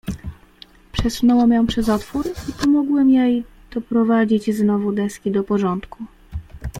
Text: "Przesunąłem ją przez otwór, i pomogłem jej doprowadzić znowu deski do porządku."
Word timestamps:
"Przesunąłem 0.91 1.51
ją 1.51 1.67
przez 1.67 1.89
otwór, 1.89 2.25
i 2.49 2.53
pomogłem 2.53 3.09
jej 3.09 3.43
doprowadzić 3.71 4.55
znowu 4.57 4.91
deski 4.91 5.31
do 5.31 5.43
porządku." 5.43 6.03